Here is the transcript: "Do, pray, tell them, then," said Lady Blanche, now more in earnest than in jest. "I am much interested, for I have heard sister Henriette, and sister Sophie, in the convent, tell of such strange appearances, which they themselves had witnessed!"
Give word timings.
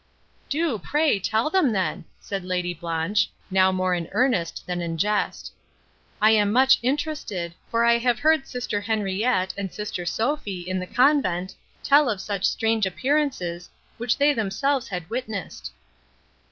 "Do, 0.49 0.79
pray, 0.79 1.19
tell 1.19 1.51
them, 1.51 1.73
then," 1.73 2.05
said 2.19 2.43
Lady 2.43 2.73
Blanche, 2.73 3.29
now 3.51 3.71
more 3.71 3.93
in 3.93 4.09
earnest 4.13 4.65
than 4.65 4.81
in 4.81 4.97
jest. 4.97 5.51
"I 6.19 6.31
am 6.31 6.51
much 6.51 6.79
interested, 6.81 7.53
for 7.69 7.85
I 7.85 7.99
have 7.99 8.17
heard 8.17 8.47
sister 8.47 8.81
Henriette, 8.81 9.53
and 9.59 9.71
sister 9.71 10.03
Sophie, 10.07 10.61
in 10.61 10.79
the 10.79 10.87
convent, 10.87 11.53
tell 11.83 12.09
of 12.09 12.19
such 12.19 12.45
strange 12.49 12.87
appearances, 12.87 13.69
which 13.99 14.17
they 14.17 14.33
themselves 14.33 14.87
had 14.87 15.07
witnessed!" 15.07 15.71